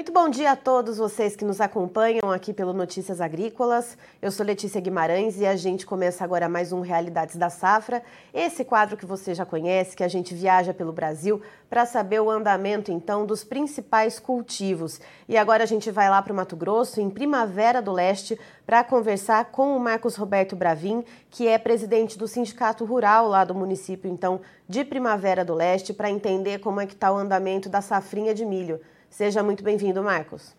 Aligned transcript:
Muito 0.00 0.12
bom 0.12 0.30
dia 0.30 0.52
a 0.52 0.56
todos 0.56 0.96
vocês 0.96 1.36
que 1.36 1.44
nos 1.44 1.60
acompanham 1.60 2.32
aqui 2.32 2.54
pelo 2.54 2.72
Notícias 2.72 3.20
Agrícolas. 3.20 3.98
Eu 4.22 4.30
sou 4.30 4.46
Letícia 4.46 4.80
Guimarães 4.80 5.38
e 5.38 5.44
a 5.44 5.54
gente 5.54 5.84
começa 5.84 6.24
agora 6.24 6.48
mais 6.48 6.72
um 6.72 6.80
Realidades 6.80 7.36
da 7.36 7.50
Safra. 7.50 8.02
Esse 8.32 8.64
quadro 8.64 8.96
que 8.96 9.04
você 9.04 9.34
já 9.34 9.44
conhece, 9.44 9.94
que 9.94 10.02
a 10.02 10.08
gente 10.08 10.34
viaja 10.34 10.72
pelo 10.72 10.90
Brasil 10.90 11.42
para 11.68 11.84
saber 11.84 12.18
o 12.18 12.30
andamento 12.30 12.90
então 12.90 13.26
dos 13.26 13.44
principais 13.44 14.18
cultivos. 14.18 14.98
E 15.28 15.36
agora 15.36 15.64
a 15.64 15.66
gente 15.66 15.90
vai 15.90 16.08
lá 16.08 16.22
para 16.22 16.32
o 16.32 16.36
Mato 16.36 16.56
Grosso, 16.56 16.98
em 16.98 17.10
Primavera 17.10 17.82
do 17.82 17.92
Leste, 17.92 18.40
para 18.64 18.82
conversar 18.82 19.50
com 19.52 19.76
o 19.76 19.80
Marcos 19.80 20.16
Roberto 20.16 20.56
Bravin, 20.56 21.04
que 21.30 21.46
é 21.46 21.58
presidente 21.58 22.16
do 22.16 22.26
Sindicato 22.26 22.86
Rural 22.86 23.28
lá 23.28 23.44
do 23.44 23.54
município 23.54 24.10
então 24.10 24.40
de 24.66 24.82
Primavera 24.82 25.44
do 25.44 25.52
Leste, 25.52 25.92
para 25.92 26.10
entender 26.10 26.58
como 26.60 26.80
é 26.80 26.86
que 26.86 26.94
está 26.94 27.12
o 27.12 27.18
andamento 27.18 27.68
da 27.68 27.82
safrinha 27.82 28.32
de 28.32 28.46
milho. 28.46 28.80
Seja 29.10 29.42
muito 29.42 29.64
bem-vindo, 29.64 30.02
Marcos. 30.04 30.56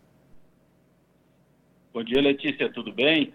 Bom 1.93 2.03
dia, 2.03 2.21
Letícia, 2.21 2.71
tudo 2.71 2.91
bem? 2.91 3.33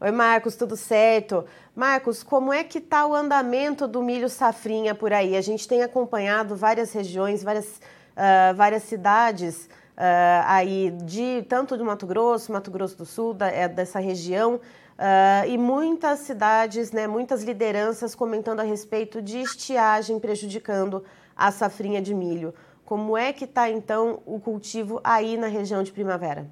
Oi, 0.00 0.10
Marcos, 0.12 0.54
tudo 0.54 0.76
certo? 0.76 1.44
Marcos, 1.74 2.22
como 2.22 2.52
é 2.52 2.62
que 2.62 2.78
está 2.78 3.04
o 3.04 3.14
andamento 3.14 3.88
do 3.88 4.00
milho 4.00 4.28
safrinha 4.28 4.94
por 4.94 5.12
aí? 5.12 5.36
A 5.36 5.40
gente 5.40 5.66
tem 5.66 5.82
acompanhado 5.82 6.54
várias 6.54 6.92
regiões, 6.92 7.42
várias, 7.42 7.80
uh, 8.16 8.54
várias 8.54 8.84
cidades 8.84 9.66
uh, 9.96 10.46
aí, 10.46 10.92
de 11.04 11.44
tanto 11.48 11.76
do 11.76 11.84
Mato 11.84 12.06
Grosso, 12.06 12.52
Mato 12.52 12.70
Grosso 12.70 12.96
do 12.96 13.04
Sul, 13.04 13.34
da, 13.34 13.48
é, 13.48 13.68
dessa 13.68 13.98
região, 13.98 14.54
uh, 14.54 15.48
e 15.48 15.58
muitas 15.58 16.20
cidades, 16.20 16.92
né, 16.92 17.08
muitas 17.08 17.42
lideranças 17.42 18.14
comentando 18.14 18.60
a 18.60 18.64
respeito 18.64 19.20
de 19.20 19.38
estiagem 19.38 20.20
prejudicando 20.20 21.04
a 21.36 21.50
safrinha 21.50 22.00
de 22.00 22.14
milho. 22.14 22.54
Como 22.84 23.16
é 23.16 23.32
que 23.32 23.44
está, 23.44 23.70
então, 23.70 24.22
o 24.26 24.40
cultivo 24.40 25.00
aí 25.02 25.36
na 25.36 25.46
região 25.46 25.82
de 25.82 25.92
Primavera? 25.92 26.46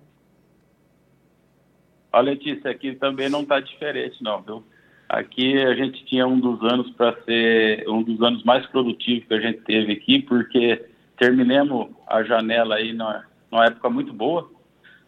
Olha, 2.12 2.32
Letícia, 2.32 2.70
aqui 2.70 2.94
também 2.94 3.28
não 3.28 3.42
está 3.42 3.60
diferente, 3.60 4.22
não, 4.22 4.42
viu? 4.42 4.64
Aqui 5.08 5.58
a 5.58 5.74
gente 5.74 6.04
tinha 6.04 6.26
um 6.26 6.38
dos 6.38 6.62
anos 6.62 6.90
para 6.92 7.20
ser 7.22 7.88
um 7.88 8.02
dos 8.02 8.22
anos 8.22 8.44
mais 8.44 8.66
produtivos 8.66 9.26
que 9.26 9.34
a 9.34 9.40
gente 9.40 9.60
teve 9.62 9.92
aqui, 9.92 10.22
porque 10.22 10.84
terminamos 11.18 11.88
a 12.06 12.22
janela 12.22 12.76
aí 12.76 12.92
numa, 12.92 13.24
numa 13.50 13.66
época 13.66 13.90
muito 13.90 14.12
boa, 14.12 14.50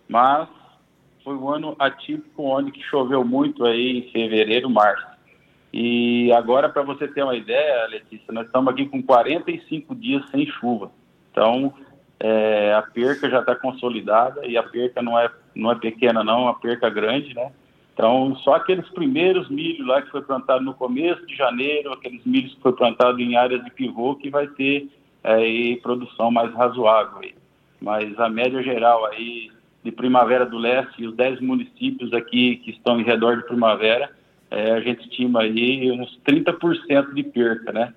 mas 0.09 0.49
foi 1.25 1.35
um 1.35 1.49
ano 1.49 1.77
atípico 1.79 2.43
onde 2.43 2.73
que 2.73 2.83
choveu 2.83 3.25
muito 3.25 3.65
aí 3.65 3.99
em 3.99 4.11
fevereiro, 4.11 4.69
março. 4.69 5.07
E 5.73 6.31
agora, 6.33 6.69
para 6.69 6.83
você 6.83 7.09
ter 7.09 7.23
uma 7.23 7.35
ideia, 7.35 7.87
Letícia, 7.87 8.33
nós 8.33 8.47
estamos 8.47 8.73
aqui 8.73 8.87
com 8.87 9.03
45 9.03 9.95
dias 9.95 10.29
sem 10.31 10.47
chuva. 10.47 10.91
Então, 11.33 11.75
é, 12.21 12.73
a 12.75 12.83
perca 12.83 13.29
já 13.29 13.41
está 13.41 13.57
consolidada 13.57 14.47
e 14.47 14.57
a 14.57 14.63
perca 14.63 15.03
não 15.03 15.19
é, 15.19 15.29
não 15.57 15.73
é 15.73 15.75
pequena, 15.75 16.23
não, 16.23 16.41
é 16.41 16.43
uma 16.43 16.61
perca 16.61 16.89
grande, 16.89 17.35
né? 17.35 17.51
Então, 17.95 18.35
só 18.37 18.55
aqueles 18.55 18.89
primeiros 18.91 19.49
milhos 19.51 19.87
lá 19.87 20.01
que 20.01 20.11
foi 20.11 20.23
plantado 20.23 20.65
no 20.65 20.73
começo 20.73 21.27
de 21.27 21.35
janeiro, 21.35 21.93
aqueles 21.93 22.25
milhos 22.25 22.55
que 22.55 22.63
foi 22.63 22.73
plantado 22.73 23.21
em 23.21 23.37
áreas 23.37 23.63
de 23.65 23.71
pivô, 23.71 24.15
que 24.15 24.31
vai 24.31 24.47
ter 24.47 24.89
é, 25.25 25.77
produção 25.83 26.31
mais 26.31 26.53
razoável. 26.55 27.19
Aí. 27.23 27.35
Mas 27.81 28.19
a 28.19 28.29
média 28.29 28.63
geral 28.63 29.05
aí 29.07 29.51
de 29.83 29.91
Primavera 29.91 30.47
do 30.47 30.59
Leste 30.59 31.03
e 31.03 31.07
os 31.07 31.17
10 31.17 31.41
municípios 31.41 32.13
aqui 32.13 32.57
que 32.57 32.71
estão 32.71 33.01
em 33.01 33.05
redor 33.05 33.37
de 33.37 33.47
Primavera, 33.47 34.11
é, 34.51 34.73
a 34.73 34.81
gente 34.81 35.03
estima 35.03 35.43
aí 35.43 35.91
uns 35.91 36.19
30% 36.27 37.13
de 37.15 37.23
perca, 37.25 37.73
né? 37.73 37.93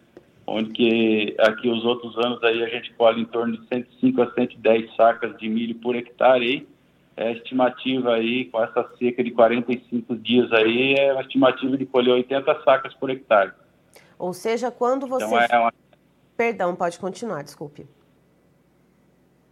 Onde 0.48 0.72
que 0.72 1.36
aqui 1.40 1.70
os 1.70 1.84
outros 1.84 2.18
anos 2.18 2.44
aí 2.44 2.64
a 2.64 2.70
gente 2.70 2.94
colhe 2.94 3.22
em 3.22 3.26
torno 3.26 3.58
de 3.58 3.68
105 3.68 4.22
a 4.22 4.32
110 4.32 4.96
sacas 4.96 5.38
de 5.38 5.50
milho 5.50 5.76
por 5.76 5.96
hectare 5.96 6.46
aí. 6.46 6.68
É 7.18 7.30
a 7.30 7.32
estimativa 7.32 8.14
aí, 8.14 8.46
com 8.46 8.62
essa 8.62 8.86
seca 9.00 9.24
de 9.24 9.32
45 9.32 10.18
dias 10.18 10.52
aí, 10.52 10.96
é 10.96 11.14
uma 11.14 11.22
estimativa 11.22 11.78
de 11.78 11.86
colher 11.86 12.12
80 12.12 12.64
sacas 12.64 12.94
por 12.94 13.10
hectare. 13.10 13.54
Ou 14.20 14.34
seja, 14.34 14.70
quando 14.70 15.08
você... 15.08 15.26
Então 15.26 15.40
é 15.40 15.60
uma... 15.60 15.74
Perdão, 16.36 16.76
pode 16.76 17.00
continuar, 17.00 17.42
desculpe. 17.42 17.88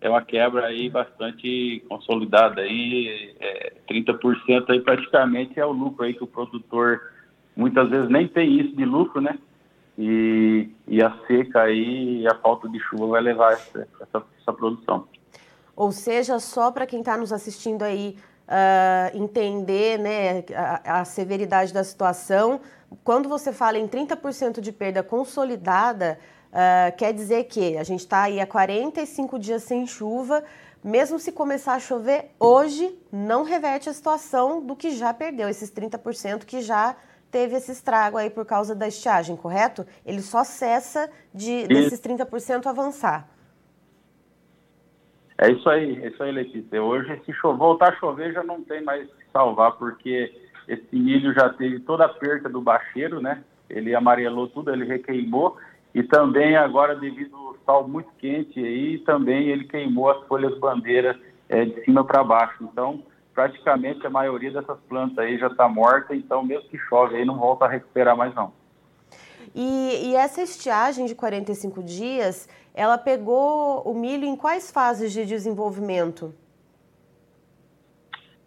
É 0.02 0.10
uma 0.10 0.22
quebra 0.22 0.66
aí 0.66 0.90
bastante 0.90 1.82
consolidada 1.88 2.60
aí, 2.60 3.34
é, 3.40 3.74
30% 3.90 4.70
aí 4.70 4.82
praticamente 4.82 5.58
é 5.58 5.66
o 5.66 5.72
lucro 5.72 6.04
aí 6.04 6.14
que 6.14 6.24
o 6.26 6.28
produtor 6.28 7.00
muitas 7.56 7.90
vezes 7.90 8.10
nem 8.10 8.28
tem 8.28 8.60
isso 8.60 8.76
de 8.76 8.84
lucro, 8.84 9.22
né? 9.22 9.40
E, 9.98 10.70
e 10.88 11.02
a 11.02 11.16
seca 11.28 11.64
aí 11.64 12.22
e 12.22 12.28
a 12.28 12.36
falta 12.36 12.68
de 12.68 12.80
chuva 12.80 13.08
vai 13.08 13.22
levar 13.22 13.54
essa, 13.54 13.88
essa, 14.02 14.24
essa 14.42 14.54
produção. 14.54 15.08
Ou 15.76 15.92
seja, 15.92 16.40
só 16.40 16.72
para 16.72 16.86
quem 16.86 17.00
está 17.00 17.18
nos 17.18 17.32
assistindo 17.32 17.84
aí 17.84 18.18
uh, 18.48 19.18
entender 19.18 20.00
né, 20.00 20.44
a, 20.56 21.02
a, 21.02 21.06
severidade 21.06 21.74
da 21.74 21.84
situação, 21.84 22.62
quando 23.04 23.28
você 23.28 23.52
fala 23.52 23.78
em 23.78 23.88
30% 23.88 24.62
de 24.62 24.72
perda 24.72 25.02
consolidada, 25.02 26.20
uh, 26.50 26.96
quer 26.96 27.14
dizer 27.14 27.46
que 27.46 27.78
a 27.78 27.84
gente 27.84 28.02
está 28.02 28.24
aí 28.24 28.40
há 28.40 28.46
45 28.46 29.40
dias 29.40 29.64
sem 29.64 29.88
chuva, 29.88 30.44
mesmo 30.84 31.18
se 31.18 31.32
começar 31.32 31.76
a 31.76 31.80
chover 31.80 32.32
hoje, 32.40 32.94
não 33.12 33.44
reverte 33.44 33.90
a 33.90 33.94
situação 33.94 34.62
do 34.62 34.76
que 34.76 34.92
já 34.92 35.14
perdeu, 35.14 35.48
esses 35.48 35.72
30% 35.72 36.46
que 36.46 36.62
já 36.62 36.96
teve 37.34 37.56
esse 37.56 37.72
estrago 37.72 38.16
aí 38.16 38.30
por 38.30 38.46
causa 38.46 38.76
da 38.76 38.88
estiagem, 38.88 39.36
correto? 39.36 39.84
Ele 40.06 40.22
só 40.22 40.44
cessa 40.44 41.10
de, 41.34 41.68
desses 41.68 42.00
30% 42.00 42.68
avançar. 42.68 43.28
É 45.36 45.52
isso 45.52 45.68
aí, 45.68 46.00
é 46.04 46.10
isso 46.10 46.22
aí, 46.22 46.32
Letícia. 46.32 46.82
Hoje, 46.82 47.20
se 47.26 47.34
chover, 47.34 47.58
voltar 47.58 47.90
a 47.90 47.96
chover, 47.96 48.32
já 48.32 48.44
não 48.44 48.64
tem 48.64 48.84
mais 48.84 49.08
que 49.08 49.26
salvar, 49.34 49.72
porque 49.74 50.32
esse 50.68 50.96
milho 50.96 51.34
já 51.34 51.50
teve 51.50 51.80
toda 51.80 52.06
a 52.06 52.10
perca 52.10 52.48
do 52.48 52.62
bacheiro, 52.62 53.20
né? 53.20 53.44
Ele 53.68 53.96
amarelou 53.96 54.48
tudo, 54.48 54.72
ele 54.72 54.86
requeimou, 54.86 55.58
e 55.94 56.04
também 56.04 56.56
agora, 56.56 56.96
devido 56.96 57.36
ao 57.36 57.58
sol 57.66 57.88
muito 57.88 58.12
quente 58.20 58.60
aí, 58.60 59.00
também 59.00 59.48
ele 59.48 59.64
queimou 59.64 60.12
as 60.12 60.28
folhas 60.28 60.56
bandeiras 60.60 61.18
é, 61.50 61.66
de 61.66 61.84
cima 61.84 62.06
para 62.06 62.24
baixo. 62.24 62.64
Então, 62.72 63.04
praticamente 63.34 64.06
a 64.06 64.10
maioria 64.10 64.52
dessas 64.52 64.80
plantas 64.88 65.18
aí 65.20 65.38
já 65.38 65.48
está 65.48 65.68
morta, 65.68 66.16
então 66.16 66.44
mesmo 66.44 66.70
que 66.70 66.78
chove 66.78 67.16
aí 67.16 67.26
não 67.26 67.38
volta 67.38 67.66
a 67.66 67.68
recuperar 67.68 68.16
mais 68.16 68.34
não. 68.36 68.54
E, 69.56 70.10
e, 70.10 70.16
essa 70.16 70.42
estiagem 70.42 71.06
de 71.06 71.14
45 71.14 71.84
dias, 71.84 72.48
ela 72.74 72.98
pegou 72.98 73.82
o 73.84 73.94
milho 73.94 74.26
em 74.26 74.36
quais 74.36 74.72
fases 74.72 75.12
de 75.12 75.26
desenvolvimento? 75.26 76.34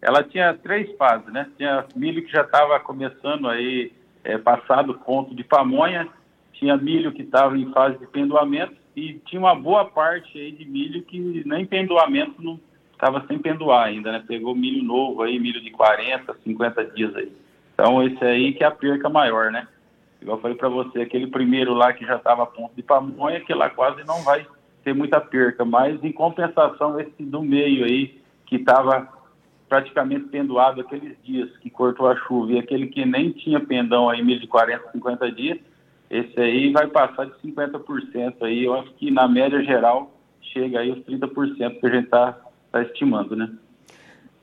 Ela 0.01 0.23
tinha 0.23 0.53
três 0.53 0.95
fases, 0.97 1.31
né? 1.31 1.49
Tinha 1.55 1.85
milho 1.95 2.25
que 2.25 2.31
já 2.31 2.41
estava 2.41 2.79
começando 2.79 3.47
aí, 3.47 3.93
é, 4.23 4.37
passado 4.37 4.91
o 4.91 4.97
ponto 4.97 5.33
de 5.33 5.43
pamonha, 5.43 6.09
tinha 6.53 6.75
milho 6.75 7.13
que 7.13 7.21
estava 7.21 7.57
em 7.57 7.71
fase 7.71 7.97
de 7.97 8.07
pendoamento 8.07 8.75
e 8.95 9.13
tinha 9.25 9.39
uma 9.39 9.55
boa 9.55 9.85
parte 9.85 10.37
aí 10.37 10.51
de 10.51 10.65
milho 10.65 11.03
que 11.03 11.43
nem 11.45 11.65
pendoamento 11.65 12.41
não 12.41 12.59
estava 12.97 13.23
sem 13.27 13.37
pendoar 13.37 13.85
ainda, 13.85 14.11
né? 14.11 14.23
Pegou 14.27 14.55
milho 14.55 14.83
novo 14.83 15.21
aí, 15.21 15.39
milho 15.39 15.61
de 15.61 15.69
40, 15.69 16.35
50 16.43 16.85
dias 16.85 17.15
aí. 17.15 17.31
Então 17.73 18.01
esse 18.03 18.23
aí 18.23 18.53
que 18.53 18.63
é 18.63 18.67
a 18.67 18.71
perca 18.71 19.07
maior, 19.07 19.51
né? 19.51 19.67
Igual 20.19 20.37
eu 20.37 20.41
falei 20.41 20.57
para 20.57 20.67
você, 20.67 21.01
aquele 21.01 21.27
primeiro 21.27 21.75
lá 21.75 21.93
que 21.93 22.03
já 22.03 22.15
estava 22.15 22.41
a 22.43 22.47
ponto 22.47 22.75
de 22.75 22.81
pamonha, 22.81 23.39
que 23.39 23.53
lá 23.53 23.69
quase 23.69 24.03
não 24.03 24.23
vai 24.23 24.45
ter 24.83 24.95
muita 24.95 25.21
perca, 25.21 25.63
mas 25.63 26.03
em 26.03 26.11
compensação 26.11 26.99
esse 26.99 27.23
do 27.23 27.43
meio 27.43 27.85
aí, 27.85 28.19
que 28.47 28.55
estava 28.55 29.07
praticamente 29.69 30.25
pendoado 30.29 30.81
aqueles 30.81 31.15
dias 31.23 31.55
que 31.57 31.69
cortou 31.69 32.07
a 32.07 32.15
chuva, 32.15 32.53
e 32.53 32.59
aquele 32.59 32.87
que 32.87 33.05
nem 33.05 33.31
tinha 33.31 33.59
pendão 33.59 34.09
aí, 34.09 34.23
milho 34.23 34.39
de 34.39 34.47
40, 34.47 34.91
50 34.91 35.31
dias, 35.33 35.59
esse 36.09 36.39
aí 36.39 36.71
vai 36.71 36.87
passar 36.87 37.25
de 37.25 37.33
50% 37.45 38.35
aí, 38.41 38.63
eu 38.63 38.73
acho 38.73 38.91
que 38.93 39.11
na 39.11 39.27
média 39.27 39.61
geral 39.61 40.17
chega 40.41 40.79
aí 40.79 40.89
os 40.89 40.99
30% 40.99 41.79
que 41.79 41.85
a 41.85 41.89
gente 41.89 42.05
está 42.05 42.35
está 42.67 42.81
estimando, 42.83 43.35
né? 43.35 43.51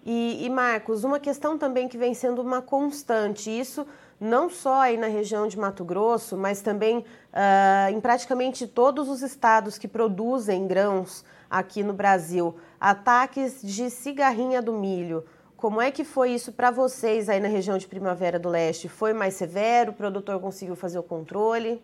E, 0.05 0.44
e, 0.44 0.50
Marcos, 0.50 1.03
uma 1.03 1.19
questão 1.19 1.56
também 1.56 1.88
que 1.88 1.97
vem 1.97 2.12
sendo 2.12 2.43
uma 2.43 2.61
constante, 2.61 3.49
isso 3.49 3.87
não 4.21 4.50
só 4.50 4.82
aí 4.82 4.99
na 4.99 5.06
região 5.06 5.49
de 5.49 5.59
Mato 5.59 5.85
Grosso, 5.85 6.37
mas 6.37 6.61
também 6.61 6.99
uh, 6.99 7.91
em 7.91 8.00
praticamente 8.00 8.67
todos 8.67 9.09
os 9.09 9.23
estados 9.23 9.79
que 9.79 9.88
produzem 9.88 10.67
grãos 10.67 11.25
aqui 11.49 11.82
no 11.82 11.94
Brasil, 11.94 12.55
ataques 12.79 13.62
de 13.62 13.88
cigarrinha 13.88 14.61
do 14.61 14.75
milho. 14.75 15.25
Como 15.56 15.81
é 15.81 15.91
que 15.91 16.05
foi 16.05 16.32
isso 16.32 16.53
para 16.53 16.71
vocês 16.71 17.29
aí 17.31 17.41
na 17.41 17.49
região 17.49 17.79
de 17.79 17.87
Primavera 17.87 18.38
do 18.38 18.50
Leste? 18.50 18.88
Foi 18.88 19.15
mais 19.15 19.35
severo? 19.35 19.93
O 19.93 19.94
produtor 19.94 20.38
conseguiu 20.38 20.76
fazer 20.76 20.99
o 20.99 21.03
controle? 21.03 21.82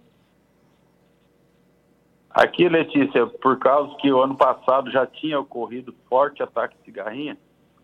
Aqui, 2.32 2.68
Letícia, 2.68 3.26
por 3.26 3.58
causa 3.58 3.94
que 3.96 4.12
o 4.12 4.22
ano 4.22 4.36
passado 4.36 4.90
já 4.90 5.04
tinha 5.06 5.40
ocorrido 5.40 5.94
forte 6.08 6.42
ataque 6.42 6.76
de 6.78 6.84
cigarrinha, 6.84 7.36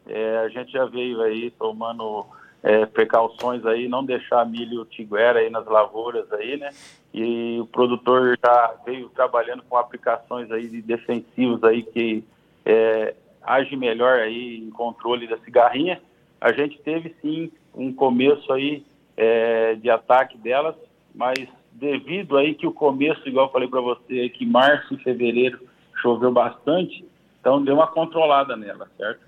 é, 0.06 0.38
a 0.38 0.48
gente 0.48 0.70
já 0.70 0.84
veio 0.84 1.20
aí 1.20 1.50
tomando 1.50 2.25
é, 2.62 2.87
precauções 2.87 3.66
aí, 3.66 3.88
não 3.88 4.04
deixar 4.04 4.46
milho 4.46 4.84
tiguera 4.84 5.40
aí 5.40 5.50
nas 5.50 5.66
lavouras 5.66 6.32
aí, 6.32 6.56
né? 6.56 6.70
E 7.12 7.58
o 7.60 7.66
produtor 7.66 8.38
já 8.44 8.75
veio 8.84 9.08
trabalhando 9.08 9.62
com 9.69 9.76
aplicações 9.76 10.50
aí 10.50 10.69
de 10.69 10.81
defensivos 10.81 11.62
aí 11.64 11.82
que 11.82 12.25
é, 12.64 13.14
age 13.43 13.76
melhor 13.76 14.20
aí 14.20 14.58
em 14.58 14.70
controle 14.70 15.26
da 15.26 15.38
cigarrinha. 15.38 16.00
A 16.40 16.52
gente 16.52 16.78
teve 16.81 17.14
sim 17.20 17.50
um 17.75 17.93
começo 17.93 18.52
aí 18.52 18.84
é, 19.16 19.75
de 19.75 19.90
ataque 19.90 20.38
delas, 20.38 20.76
mas 21.14 21.48
devido 21.78 22.37
aí 22.37 22.55
que 22.55 22.67
o 22.67 22.73
começo, 22.73 23.28
igual 23.28 23.46
eu 23.46 23.52
falei 23.52 23.69
para 23.69 23.81
você, 23.81 24.28
que 24.31 24.46
março 24.46 24.94
e 24.94 24.99
fevereiro 24.99 25.61
choveu 26.00 26.32
bastante, 26.32 27.05
então 27.40 27.62
deu 27.62 27.75
uma 27.75 27.87
controlada 27.87 28.56
nela, 28.56 28.88
certo? 28.96 29.20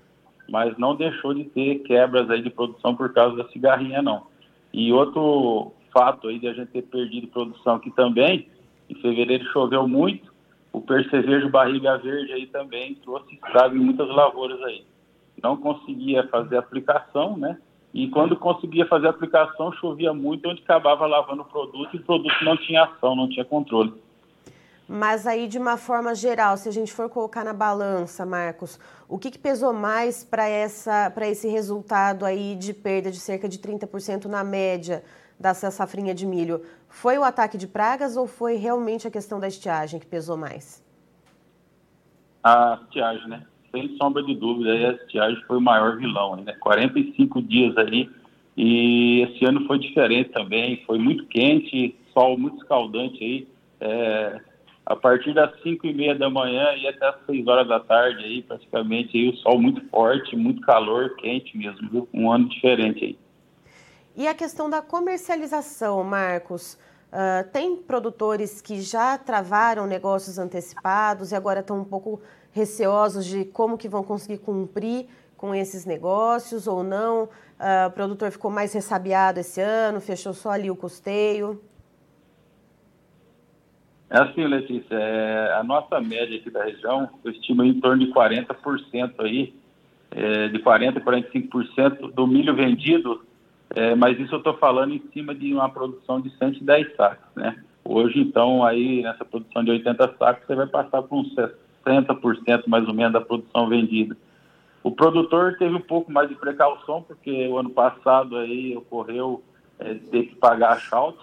Mas 0.49 0.77
não 0.77 0.95
deixou 0.95 1.33
de 1.33 1.45
ter 1.45 1.79
quebras 1.79 2.29
aí 2.29 2.41
de 2.41 2.49
produção 2.49 2.95
por 2.95 3.13
causa 3.13 3.37
da 3.37 3.49
cigarrinha, 3.49 4.01
não. 4.01 4.27
E 4.73 4.91
outro 4.91 5.71
fato 5.93 6.27
aí 6.27 6.39
de 6.39 6.47
a 6.47 6.53
gente 6.53 6.69
ter 6.69 6.83
perdido 6.83 7.27
produção 7.27 7.75
aqui 7.75 7.91
também, 7.91 8.47
em 8.89 8.95
fevereiro 8.95 9.45
choveu 9.51 9.87
muito, 9.87 10.33
o 10.71 10.81
percevejo 10.81 11.49
barriga 11.49 11.97
verde 11.97 12.33
aí 12.33 12.47
também 12.47 12.95
trouxe 12.95 13.35
estrago 13.35 13.75
em 13.75 13.79
muitas 13.79 14.07
lavouras 14.07 14.61
aí. 14.63 14.83
Não 15.41 15.55
conseguia 15.55 16.27
fazer 16.27 16.57
aplicação, 16.57 17.37
né? 17.37 17.57
E 17.93 18.07
quando 18.09 18.35
conseguia 18.35 18.85
fazer 18.87 19.07
a 19.07 19.09
aplicação, 19.09 19.71
chovia 19.73 20.13
muito, 20.13 20.47
onde 20.47 20.61
acabava 20.61 21.07
lavando 21.07 21.41
o 21.41 21.45
produto 21.45 21.95
e 21.95 21.99
o 21.99 22.03
produto 22.03 22.43
não 22.43 22.55
tinha 22.57 22.83
ação, 22.83 23.15
não 23.15 23.27
tinha 23.27 23.43
controle. 23.43 23.93
Mas 24.87 25.27
aí, 25.27 25.47
de 25.47 25.59
uma 25.59 25.77
forma 25.77 26.15
geral, 26.15 26.57
se 26.57 26.67
a 26.67 26.71
gente 26.71 26.91
for 26.91 27.07
colocar 27.09 27.43
na 27.43 27.53
balança, 27.53 28.25
Marcos, 28.25 28.79
o 29.07 29.19
que, 29.19 29.29
que 29.29 29.37
pesou 29.37 29.71
mais 29.71 30.23
para 30.23 30.49
esse 30.49 31.47
resultado 31.47 32.25
aí 32.25 32.55
de 32.55 32.73
perda 32.73 33.11
de 33.11 33.19
cerca 33.19 33.47
de 33.47 33.59
30% 33.59 34.25
na 34.25 34.43
média 34.43 35.03
dessa 35.39 35.69
safrinha 35.69 36.13
de 36.13 36.25
milho? 36.25 36.65
Foi 36.87 37.19
o 37.19 37.23
ataque 37.23 37.55
de 37.55 37.67
pragas 37.67 38.17
ou 38.17 38.25
foi 38.25 38.55
realmente 38.55 39.07
a 39.07 39.11
questão 39.11 39.39
da 39.39 39.47
estiagem 39.47 39.99
que 39.99 40.07
pesou 40.07 40.35
mais? 40.35 40.83
A 42.43 42.79
estiagem, 42.83 43.27
né? 43.27 43.45
Sem 43.71 43.97
sombra 43.97 44.23
de 44.23 44.35
dúvida, 44.35 44.71
a 44.71 44.93
estiagem 44.93 45.41
foi 45.45 45.57
o 45.57 45.61
maior 45.61 45.97
vilão, 45.97 46.35
né? 46.35 46.53
45 46.59 47.41
dias 47.41 47.77
aí, 47.77 48.09
e 48.57 49.21
esse 49.21 49.45
ano 49.45 49.65
foi 49.65 49.79
diferente 49.79 50.31
também, 50.31 50.83
foi 50.85 50.97
muito 50.97 51.25
quente, 51.27 51.95
sol 52.13 52.37
muito 52.37 52.57
escaldante 52.57 53.23
aí, 53.23 53.47
é, 53.79 54.41
a 54.85 54.95
partir 54.95 55.33
das 55.33 55.51
5 55.61 55.85
e 55.87 55.93
meia 55.93 56.15
da 56.15 56.29
manhã 56.29 56.73
e 56.75 56.87
até 56.87 57.07
as 57.07 57.25
6 57.25 57.47
horas 57.47 57.67
da 57.67 57.79
tarde 57.79 58.23
aí, 58.23 58.41
praticamente, 58.41 59.17
aí, 59.17 59.29
o 59.29 59.35
sol 59.37 59.61
muito 59.61 59.81
forte, 59.89 60.35
muito 60.35 60.61
calor, 60.61 61.15
quente 61.15 61.57
mesmo, 61.57 61.89
viu? 61.89 62.09
Um 62.13 62.31
ano 62.31 62.49
diferente 62.49 63.05
aí. 63.05 63.17
E 64.17 64.27
a 64.27 64.33
questão 64.33 64.69
da 64.69 64.81
comercialização, 64.81 66.03
Marcos? 66.03 66.77
Uh, 67.11 67.49
tem 67.51 67.75
produtores 67.75 68.61
que 68.61 68.81
já 68.81 69.17
travaram 69.17 69.87
negócios 69.87 70.37
antecipados 70.37 71.31
e 71.31 71.35
agora 71.35 71.61
estão 71.61 71.79
um 71.79 71.83
pouco 71.83 72.21
receosos 72.51 73.25
de 73.25 73.45
como 73.45 73.77
que 73.77 73.89
vão 73.89 74.03
conseguir 74.03 74.37
cumprir 74.37 75.07
com 75.35 75.55
esses 75.55 75.85
negócios 75.85 76.67
ou 76.67 76.83
não? 76.83 77.23
Uh, 77.23 77.87
o 77.87 77.91
produtor 77.91 78.29
ficou 78.29 78.51
mais 78.51 78.73
ressabiado 78.73 79.39
esse 79.39 79.59
ano, 79.59 79.99
fechou 79.99 80.33
só 80.33 80.51
ali 80.51 80.69
o 80.69 80.75
custeio? 80.75 81.59
É 84.09 84.19
assim, 84.19 84.43
Letícia, 84.45 84.95
é, 84.95 85.53
a 85.53 85.63
nossa 85.63 86.01
média 86.01 86.35
aqui 86.35 86.49
da 86.49 86.63
região, 86.63 87.07
eu 87.23 87.31
estimo 87.31 87.63
em 87.63 87.79
torno 87.79 88.03
de 88.03 88.11
40% 88.11 89.13
aí, 89.19 89.53
é, 90.09 90.47
de 90.47 90.57
40% 90.59 90.97
a 90.97 91.01
45% 91.01 92.11
do 92.11 92.25
milho 92.25 92.55
vendido, 92.55 93.23
é, 93.75 93.95
mas 93.95 94.19
isso 94.19 94.33
eu 94.33 94.39
estou 94.39 94.57
falando 94.57 94.93
em 94.93 95.03
cima 95.13 95.33
de 95.33 95.53
uma 95.53 95.69
produção 95.69 96.19
de 96.19 96.29
110 96.37 96.95
sacos, 96.95 97.35
né? 97.35 97.55
Hoje, 97.83 98.19
então, 98.19 98.63
aí 98.63 99.01
nessa 99.01 99.25
produção 99.25 99.63
de 99.63 99.71
80 99.71 100.15
sacos, 100.17 100.45
você 100.45 100.55
vai 100.55 100.67
passar 100.67 101.01
por 101.03 101.19
uns 101.19 101.33
60% 101.85 102.67
mais 102.67 102.87
ou 102.87 102.93
menos 102.93 103.13
da 103.13 103.21
produção 103.21 103.67
vendida. 103.67 104.15
O 104.83 104.91
produtor 104.91 105.55
teve 105.57 105.75
um 105.75 105.81
pouco 105.81 106.11
mais 106.11 106.29
de 106.29 106.35
precaução, 106.35 107.01
porque 107.03 107.47
o 107.47 107.57
ano 107.57 107.69
passado 107.69 108.37
aí 108.37 108.75
ocorreu 108.77 109.43
é, 109.77 109.95
ter 109.95 110.27
que 110.27 110.35
pagar 110.35 110.73
a 110.73 110.79
shout, 110.79 111.17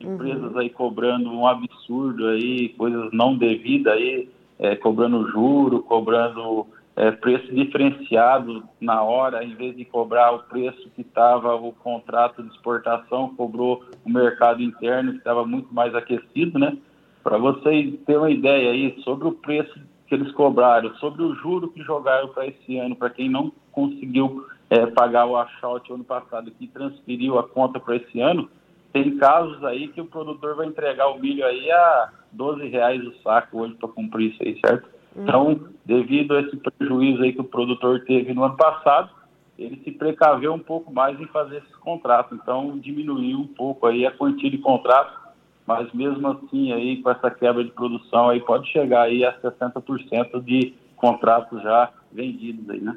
empresas 0.00 0.52
uhum. 0.52 0.58
aí 0.58 0.70
cobrando 0.70 1.30
um 1.30 1.46
absurdo 1.46 2.26
aí, 2.28 2.70
coisas 2.70 3.10
não 3.12 3.36
devidas 3.36 3.94
aí, 3.94 4.28
é, 4.58 4.76
cobrando 4.76 5.28
juro, 5.30 5.82
cobrando 5.82 6.66
é, 6.96 7.10
preço 7.10 7.54
diferenciado 7.54 8.64
na 8.80 9.02
hora, 9.02 9.44
em 9.44 9.54
vez 9.54 9.76
de 9.76 9.84
cobrar 9.84 10.32
o 10.32 10.44
preço 10.44 10.88
que 10.96 11.02
estava 11.02 11.54
o 11.54 11.70
contrato 11.72 12.42
de 12.42 12.48
exportação, 12.48 13.34
cobrou 13.36 13.84
o 14.04 14.10
mercado 14.10 14.62
interno 14.62 15.12
que 15.12 15.18
estava 15.18 15.44
muito 15.44 15.72
mais 15.74 15.94
aquecido, 15.94 16.58
né? 16.58 16.76
Para 17.22 17.36
vocês 17.36 17.94
terem 18.06 18.20
uma 18.20 18.30
ideia 18.30 18.70
aí 18.70 19.02
sobre 19.02 19.28
o 19.28 19.32
preço 19.32 19.78
que 20.06 20.14
eles 20.14 20.32
cobraram, 20.32 20.94
sobre 20.96 21.22
o 21.22 21.34
juro 21.34 21.68
que 21.68 21.82
jogaram 21.82 22.28
para 22.28 22.46
esse 22.46 22.78
ano, 22.78 22.96
para 22.96 23.10
quem 23.10 23.28
não 23.28 23.52
conseguiu 23.72 24.46
é, 24.70 24.86
pagar 24.86 25.26
o 25.26 25.36
achout 25.36 25.92
ano 25.92 26.04
passado 26.04 26.50
e 26.58 26.66
transferiu 26.66 27.38
a 27.38 27.46
conta 27.46 27.78
para 27.78 27.96
esse 27.96 28.20
ano, 28.20 28.48
tem 28.92 29.18
casos 29.18 29.62
aí 29.64 29.88
que 29.88 30.00
o 30.00 30.06
produtor 30.06 30.56
vai 30.56 30.66
entregar 30.66 31.08
o 31.08 31.18
milho 31.18 31.44
aí 31.44 31.70
a 31.70 32.10
12 32.32 32.68
reais 32.68 33.04
o 33.04 33.12
saco 33.22 33.60
hoje 33.60 33.74
para 33.74 33.88
cumprir 33.90 34.30
isso 34.30 34.42
aí, 34.42 34.58
certo? 34.64 34.95
Então, 35.22 35.60
devido 35.84 36.34
a 36.34 36.40
esse 36.40 36.56
prejuízo 36.56 37.22
aí 37.22 37.32
que 37.32 37.40
o 37.40 37.44
produtor 37.44 38.04
teve 38.04 38.34
no 38.34 38.44
ano 38.44 38.56
passado, 38.56 39.10
ele 39.58 39.80
se 39.82 39.90
precaveu 39.90 40.52
um 40.52 40.58
pouco 40.58 40.92
mais 40.92 41.18
em 41.20 41.26
fazer 41.26 41.58
esses 41.58 41.76
contratos. 41.76 42.38
Então, 42.40 42.78
diminuiu 42.78 43.38
um 43.38 43.46
pouco 43.46 43.86
aí 43.86 44.04
a 44.06 44.10
quantia 44.10 44.50
de 44.50 44.58
contratos 44.58 45.26
mas 45.66 45.92
mesmo 45.92 46.28
assim 46.28 46.72
aí 46.72 47.02
com 47.02 47.10
essa 47.10 47.30
quebra 47.30 47.64
de 47.64 47.70
produção 47.72 48.28
aí 48.28 48.40
pode 48.40 48.70
chegar 48.70 49.02
aí 49.02 49.24
a 49.24 49.38
60% 49.40 50.42
de 50.42 50.74
contratos 50.94 51.60
já 51.62 51.90
vendidos 52.12 52.70
aí, 52.70 52.80
né? 52.80 52.96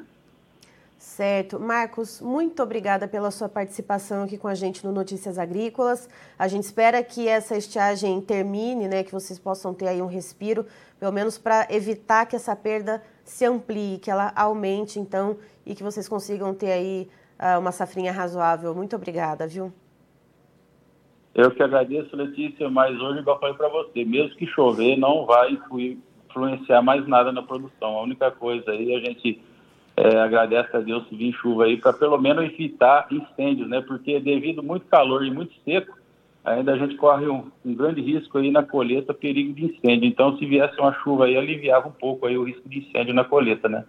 Certo. 1.00 1.58
Marcos, 1.58 2.20
muito 2.20 2.62
obrigada 2.62 3.08
pela 3.08 3.30
sua 3.30 3.48
participação 3.48 4.24
aqui 4.24 4.36
com 4.36 4.46
a 4.46 4.54
gente 4.54 4.84
no 4.84 4.92
Notícias 4.92 5.38
Agrícolas. 5.38 6.10
A 6.38 6.46
gente 6.46 6.64
espera 6.64 7.02
que 7.02 7.26
essa 7.26 7.56
estiagem 7.56 8.20
termine, 8.20 8.86
né, 8.86 9.02
que 9.02 9.10
vocês 9.10 9.38
possam 9.38 9.72
ter 9.72 9.88
aí 9.88 10.02
um 10.02 10.06
respiro, 10.06 10.66
pelo 10.98 11.10
menos 11.10 11.38
para 11.38 11.66
evitar 11.70 12.26
que 12.26 12.36
essa 12.36 12.54
perda 12.54 13.02
se 13.24 13.46
amplie, 13.46 13.96
que 13.98 14.10
ela 14.10 14.30
aumente, 14.36 15.00
então, 15.00 15.38
e 15.64 15.74
que 15.74 15.82
vocês 15.82 16.06
consigam 16.06 16.52
ter 16.52 16.70
aí 16.70 17.08
uh, 17.38 17.58
uma 17.58 17.72
safrinha 17.72 18.12
razoável. 18.12 18.74
Muito 18.74 18.94
obrigada, 18.94 19.46
viu? 19.46 19.72
Eu 21.34 21.50
que 21.50 21.62
agradeço, 21.62 22.14
Letícia, 22.14 22.68
mas 22.68 22.94
hoje, 23.00 23.22
eu 23.26 23.38
falei 23.38 23.54
para 23.54 23.70
você, 23.70 24.04
mesmo 24.04 24.36
que 24.36 24.46
chover, 24.48 24.98
não 24.98 25.24
vai 25.24 25.58
influenciar 26.28 26.82
mais 26.82 27.08
nada 27.08 27.32
na 27.32 27.42
produção. 27.42 27.96
A 27.96 28.02
única 28.02 28.30
coisa 28.30 28.70
aí, 28.70 28.94
a 28.94 29.00
gente 29.00 29.40
é, 29.96 30.18
agradece 30.18 30.76
a 30.76 30.80
Deus 30.80 31.06
se 31.08 31.14
vir 31.14 31.32
chuva 31.34 31.64
aí, 31.64 31.76
para 31.76 31.92
pelo 31.92 32.18
menos 32.18 32.44
evitar 32.44 33.06
incêndios, 33.10 33.68
né? 33.68 33.80
Porque 33.80 34.18
devido 34.20 34.62
muito 34.62 34.86
calor 34.86 35.24
e 35.24 35.30
muito 35.30 35.52
seco, 35.64 35.98
ainda 36.44 36.72
a 36.72 36.78
gente 36.78 36.96
corre 36.96 37.28
um, 37.28 37.50
um, 37.64 37.74
grande 37.74 38.00
risco 38.00 38.38
aí 38.38 38.50
na 38.50 38.62
colheita, 38.62 39.12
perigo 39.12 39.52
de 39.52 39.66
incêndio. 39.66 40.08
Então, 40.08 40.36
se 40.38 40.46
viesse 40.46 40.78
uma 40.80 40.92
chuva 40.94 41.26
aí, 41.26 41.36
aliviava 41.36 41.88
um 41.88 41.92
pouco 41.92 42.26
aí 42.26 42.38
o 42.38 42.44
risco 42.44 42.68
de 42.68 42.78
incêndio 42.78 43.14
na 43.14 43.24
colheita, 43.24 43.68
né? 43.68 43.84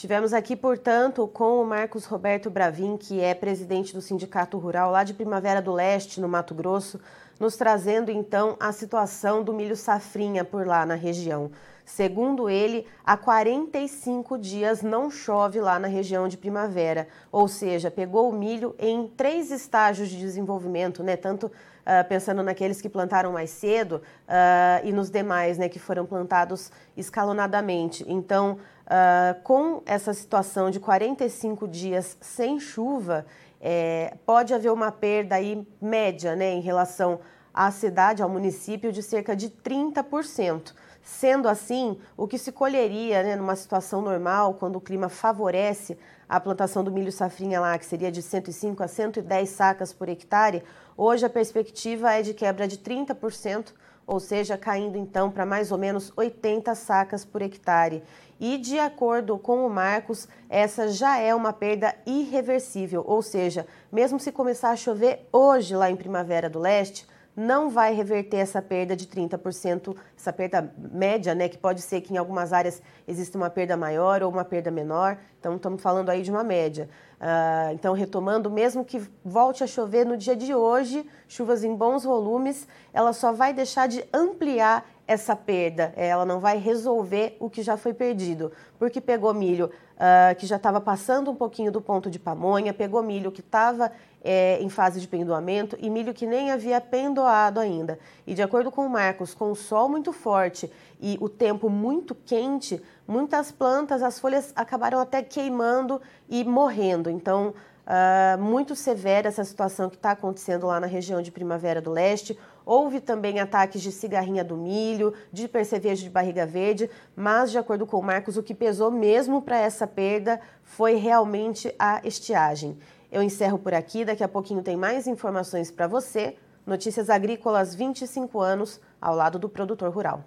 Estivemos 0.00 0.32
aqui, 0.32 0.56
portanto, 0.56 1.28
com 1.28 1.60
o 1.60 1.66
Marcos 1.66 2.06
Roberto 2.06 2.48
Bravin, 2.48 2.96
que 2.96 3.20
é 3.20 3.34
presidente 3.34 3.92
do 3.92 4.00
Sindicato 4.00 4.56
Rural 4.56 4.90
lá 4.90 5.04
de 5.04 5.12
Primavera 5.12 5.60
do 5.60 5.74
Leste, 5.74 6.22
no 6.22 6.26
Mato 6.26 6.54
Grosso, 6.54 6.98
nos 7.38 7.54
trazendo 7.54 8.10
então 8.10 8.56
a 8.58 8.72
situação 8.72 9.44
do 9.44 9.52
milho 9.52 9.76
safrinha 9.76 10.42
por 10.42 10.66
lá 10.66 10.86
na 10.86 10.94
região. 10.94 11.50
Segundo 11.84 12.48
ele, 12.48 12.86
há 13.04 13.14
45 13.14 14.38
dias 14.38 14.80
não 14.80 15.10
chove 15.10 15.60
lá 15.60 15.78
na 15.78 15.86
região 15.86 16.28
de 16.28 16.38
Primavera, 16.38 17.06
ou 17.30 17.46
seja, 17.46 17.90
pegou 17.90 18.30
o 18.30 18.32
milho 18.32 18.74
em 18.78 19.06
três 19.06 19.50
estágios 19.50 20.08
de 20.08 20.18
desenvolvimento, 20.18 21.02
né? 21.02 21.14
Tanto 21.14 21.52
uh, 21.80 22.08
pensando 22.08 22.42
naqueles 22.42 22.80
que 22.80 22.88
plantaram 22.88 23.32
mais 23.32 23.50
cedo 23.50 24.02
uh, 24.28 24.84
e 24.86 24.92
nos 24.92 25.10
demais, 25.10 25.58
né, 25.58 25.68
que 25.68 25.78
foram 25.78 26.06
plantados 26.06 26.70
escalonadamente. 26.96 28.04
Então, 28.08 28.58
Uh, 28.90 29.40
com 29.44 29.82
essa 29.86 30.12
situação 30.12 30.68
de 30.68 30.80
45 30.80 31.68
dias 31.68 32.18
sem 32.20 32.58
chuva, 32.58 33.24
é, 33.60 34.16
pode 34.24 34.54
haver 34.54 34.72
uma 34.72 34.90
perda 34.90 35.34
aí 35.36 35.64
média 35.80 36.34
né, 36.34 36.54
em 36.54 36.60
relação 36.60 37.20
à 37.52 37.70
cidade, 37.70 38.22
ao 38.22 38.28
município, 38.28 38.90
de 38.90 39.02
cerca 39.02 39.36
de 39.36 39.50
30%. 39.50 40.72
Sendo 41.02 41.48
assim, 41.48 41.98
o 42.16 42.26
que 42.26 42.38
se 42.38 42.52
colheria 42.52 43.22
né, 43.22 43.36
numa 43.36 43.56
situação 43.56 44.00
normal, 44.00 44.54
quando 44.54 44.76
o 44.76 44.80
clima 44.80 45.08
favorece 45.08 45.98
a 46.30 46.38
plantação 46.38 46.84
do 46.84 46.92
milho 46.92 47.10
safrinha 47.10 47.60
lá, 47.60 47.76
que 47.76 47.84
seria 47.84 48.12
de 48.12 48.22
105 48.22 48.80
a 48.84 48.86
110 48.86 49.48
sacas 49.48 49.92
por 49.92 50.08
hectare, 50.08 50.62
hoje 50.96 51.26
a 51.26 51.28
perspectiva 51.28 52.12
é 52.12 52.22
de 52.22 52.32
quebra 52.32 52.68
de 52.68 52.78
30%, 52.78 53.72
ou 54.06 54.20
seja, 54.20 54.56
caindo 54.56 54.96
então 54.96 55.28
para 55.28 55.44
mais 55.44 55.72
ou 55.72 55.78
menos 55.78 56.12
80 56.16 56.72
sacas 56.76 57.24
por 57.24 57.42
hectare. 57.42 58.04
E, 58.38 58.58
de 58.58 58.78
acordo 58.78 59.36
com 59.38 59.66
o 59.66 59.70
Marcos, 59.70 60.28
essa 60.48 60.86
já 60.86 61.18
é 61.18 61.34
uma 61.34 61.52
perda 61.52 61.96
irreversível, 62.06 63.02
ou 63.04 63.22
seja, 63.22 63.66
mesmo 63.90 64.20
se 64.20 64.30
começar 64.30 64.70
a 64.70 64.76
chover 64.76 65.26
hoje 65.32 65.74
lá 65.74 65.90
em 65.90 65.96
Primavera 65.96 66.48
do 66.48 66.60
Leste, 66.60 67.08
não 67.36 67.70
vai 67.70 67.94
reverter 67.94 68.38
essa 68.38 68.60
perda 68.60 68.94
de 68.96 69.06
30%, 69.06 69.96
essa 70.16 70.32
perda 70.32 70.72
média, 70.76 71.34
né, 71.34 71.48
que 71.48 71.56
pode 71.56 71.80
ser 71.80 72.00
que 72.00 72.12
em 72.12 72.16
algumas 72.16 72.52
áreas 72.52 72.82
exista 73.06 73.38
uma 73.38 73.48
perda 73.48 73.76
maior 73.76 74.22
ou 74.22 74.30
uma 74.30 74.44
perda 74.44 74.70
menor. 74.70 75.18
Então, 75.38 75.56
estamos 75.56 75.80
falando 75.80 76.10
aí 76.10 76.22
de 76.22 76.30
uma 76.30 76.44
média. 76.44 76.88
Uh, 77.20 77.72
então, 77.74 77.94
retomando, 77.94 78.50
mesmo 78.50 78.84
que 78.84 79.00
volte 79.24 79.64
a 79.64 79.66
chover 79.66 80.04
no 80.04 80.16
dia 80.16 80.36
de 80.36 80.54
hoje, 80.54 81.06
chuvas 81.28 81.64
em 81.64 81.74
bons 81.74 82.04
volumes, 82.04 82.66
ela 82.92 83.12
só 83.12 83.32
vai 83.32 83.52
deixar 83.52 83.86
de 83.86 84.04
ampliar 84.12 84.86
essa 85.10 85.34
perda, 85.34 85.92
ela 85.96 86.24
não 86.24 86.38
vai 86.38 86.56
resolver 86.56 87.36
o 87.40 87.50
que 87.50 87.62
já 87.62 87.76
foi 87.76 87.92
perdido, 87.92 88.52
porque 88.78 89.00
pegou 89.00 89.34
milho 89.34 89.66
uh, 89.66 90.36
que 90.38 90.46
já 90.46 90.54
estava 90.54 90.80
passando 90.80 91.32
um 91.32 91.34
pouquinho 91.34 91.72
do 91.72 91.80
ponto 91.80 92.08
de 92.08 92.16
pamonha, 92.16 92.72
pegou 92.72 93.02
milho 93.02 93.32
que 93.32 93.40
estava 93.40 93.90
é, 94.22 94.62
em 94.62 94.68
fase 94.68 95.00
de 95.00 95.08
pendoamento 95.08 95.76
e 95.80 95.90
milho 95.90 96.14
que 96.14 96.26
nem 96.26 96.52
havia 96.52 96.80
pendoado 96.80 97.58
ainda. 97.58 97.98
E 98.24 98.34
de 98.34 98.42
acordo 98.42 98.70
com 98.70 98.86
o 98.86 98.88
Marcos, 98.88 99.34
com 99.34 99.50
o 99.50 99.56
sol 99.56 99.88
muito 99.88 100.12
forte 100.12 100.70
e 101.00 101.18
o 101.20 101.28
tempo 101.28 101.68
muito 101.68 102.14
quente, 102.14 102.80
muitas 103.04 103.50
plantas, 103.50 104.04
as 104.04 104.20
folhas 104.20 104.52
acabaram 104.54 105.00
até 105.00 105.24
queimando 105.24 106.00
e 106.28 106.44
morrendo. 106.44 107.10
Então, 107.10 107.52
uh, 107.90 108.40
muito 108.40 108.76
severa 108.76 109.28
essa 109.28 109.44
situação 109.44 109.90
que 109.90 109.96
está 109.96 110.12
acontecendo 110.12 110.66
lá 110.66 110.78
na 110.78 110.86
região 110.86 111.20
de 111.20 111.32
Primavera 111.32 111.80
do 111.80 111.90
Leste. 111.90 112.38
Houve 112.64 113.00
também 113.00 113.40
ataques 113.40 113.82
de 113.82 113.90
cigarrinha 113.90 114.44
do 114.44 114.56
milho, 114.56 115.12
de 115.32 115.48
percevejo 115.48 116.04
de 116.04 116.10
barriga 116.10 116.46
verde, 116.46 116.88
mas, 117.16 117.50
de 117.50 117.58
acordo 117.58 117.86
com 117.86 117.98
o 117.98 118.02
Marcos, 118.02 118.36
o 118.36 118.42
que 118.42 118.54
pesou 118.54 118.90
mesmo 118.90 119.42
para 119.42 119.58
essa 119.58 119.86
perda 119.86 120.40
foi 120.62 120.94
realmente 120.94 121.74
a 121.78 122.00
estiagem. 122.04 122.78
Eu 123.10 123.22
encerro 123.22 123.58
por 123.58 123.74
aqui, 123.74 124.04
daqui 124.04 124.22
a 124.22 124.28
pouquinho 124.28 124.62
tem 124.62 124.76
mais 124.76 125.08
informações 125.08 125.70
para 125.70 125.88
você. 125.88 126.36
Notícias 126.64 127.10
Agrícolas 127.10 127.74
25 127.74 128.38
anos 128.40 128.80
ao 129.00 129.16
lado 129.16 129.38
do 129.38 129.48
produtor 129.48 129.90
rural. 129.90 130.22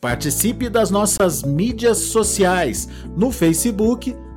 Participe 0.00 0.70
das 0.70 0.90
nossas 0.90 1.42
mídias 1.42 1.98
sociais 1.98 2.88
no 3.14 3.30
Facebook 3.30 4.16